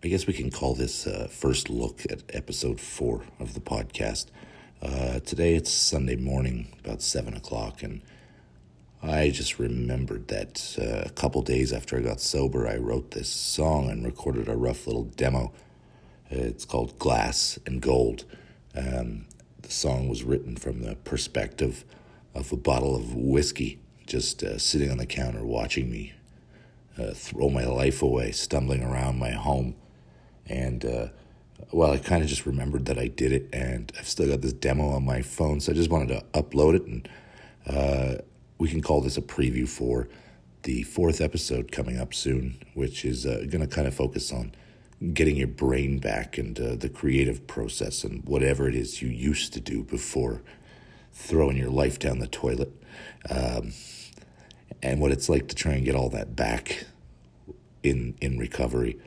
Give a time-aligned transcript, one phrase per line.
[0.00, 4.26] I guess we can call this uh, first look at episode four of the podcast.
[4.80, 8.02] Uh, today it's Sunday morning, about seven o'clock, and
[9.02, 13.28] I just remembered that uh, a couple days after I got sober, I wrote this
[13.28, 15.52] song and recorded a rough little demo.
[16.30, 18.24] It's called Glass and Gold.
[18.76, 19.26] Um,
[19.62, 21.84] the song was written from the perspective
[22.36, 26.12] of a bottle of whiskey just uh, sitting on the counter watching me
[26.96, 29.74] uh, throw my life away, stumbling around my home.
[30.48, 31.08] And, uh,
[31.72, 34.52] well, I kind of just remembered that I did it, and I've still got this
[34.52, 36.86] demo on my phone, so I just wanted to upload it.
[36.86, 37.08] And
[37.66, 38.22] uh,
[38.58, 40.08] we can call this a preview for
[40.62, 44.52] the fourth episode coming up soon, which is uh, going to kind of focus on
[45.12, 49.52] getting your brain back and uh, the creative process and whatever it is you used
[49.52, 50.42] to do before
[51.12, 52.72] throwing your life down the toilet.
[53.30, 53.72] Um,
[54.82, 56.84] and what it's like to try and get all that back
[57.82, 58.98] in in recovery.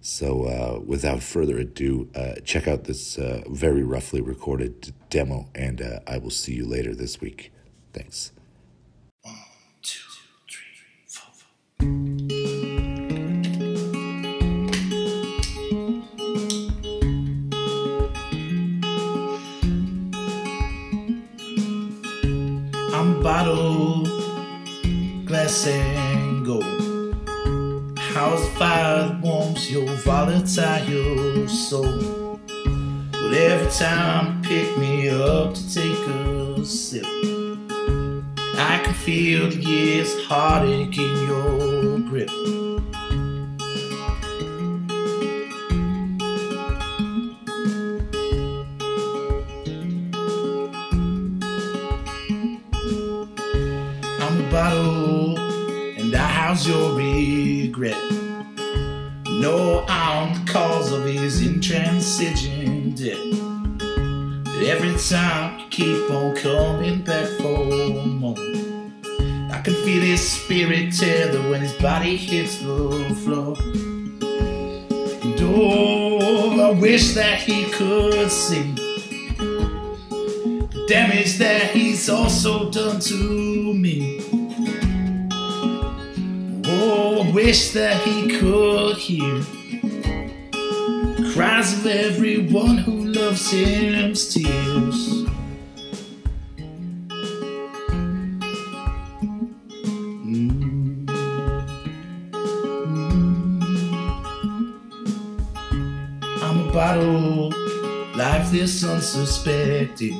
[0.00, 5.82] So, uh, without further ado, uh, check out this uh, very roughly recorded demo, and
[5.82, 7.52] uh, I will see you later this week.
[7.92, 8.32] Thanks.
[9.22, 9.34] One,
[9.82, 10.08] two,
[10.48, 11.34] three, four.
[22.94, 24.08] I'm bottled,
[25.26, 26.87] glass and gold.
[28.18, 32.40] How's the fire warms your volatile soul?
[33.12, 37.06] But every time you pick me up to take a sip,
[38.56, 42.28] I can feel the years heartache in your grip.
[54.20, 55.17] I'm a bottle
[56.48, 57.94] house your regret.
[59.26, 63.18] No, I'm the cause of his intransigent debt.
[64.44, 68.38] But every time you keep on coming back for more,
[69.52, 73.54] I can feel his spirit tether when his body hits the floor.
[75.22, 78.72] And oh, I wish that he could see
[80.70, 84.37] the damage that he's also done to me.
[87.38, 89.40] Wish that he could hear
[91.34, 95.24] cries of everyone who loves him tears.
[100.26, 101.08] Mm.
[106.42, 107.50] I'm a bottle,
[108.16, 110.16] lifeless, unsuspecting.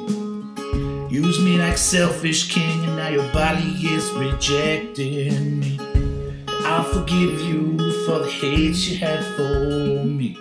[1.11, 5.88] Use me like selfish king, and now your body is rejecting me.
[6.79, 10.35] I'll forgive you for the hate you had for me.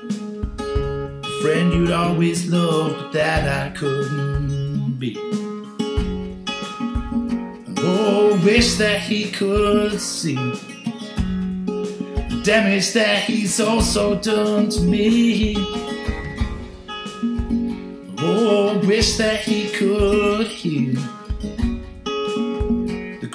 [1.42, 5.18] Friend you'd always loved, but that I couldn't be.
[7.80, 15.56] Oh, wish that he could see the damage that he's also done to me.
[18.20, 21.00] Oh, wish that he could hear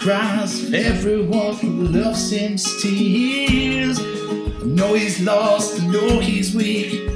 [0.02, 4.00] cries of everyone who loves him's tears.
[4.00, 7.08] I know he's lost, I know he's weak.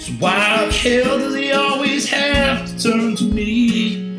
[0.00, 4.16] So why the hell does he always have to turn to me?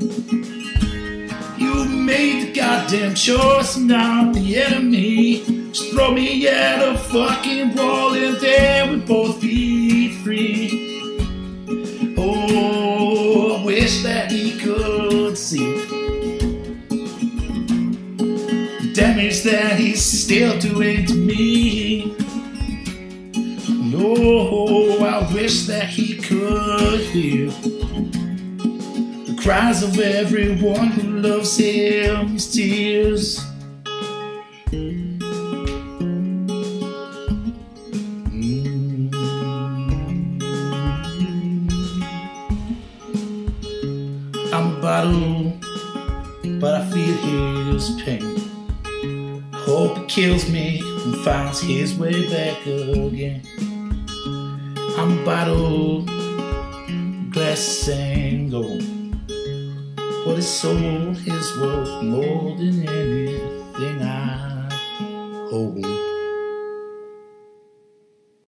[1.57, 5.71] You made the goddamn choice, not the enemy.
[5.71, 10.69] Just throw me at a fucking wall and then we both be free.
[12.15, 15.94] Oh, I wish that he could see
[19.45, 22.15] that he's still doing to me.
[23.69, 27.51] No, I wish that he could hear
[29.27, 33.39] the cries of everyone who loves him's tears.
[44.51, 45.53] I'm a bottle,
[46.59, 48.44] but I feel his pain.
[49.75, 53.41] Hope it kills me and finds his way back again.
[54.97, 56.03] I'm a bottle,
[57.29, 58.83] glass and gold.
[60.25, 64.69] What his soul is worth more than anything I
[65.49, 66.04] hold.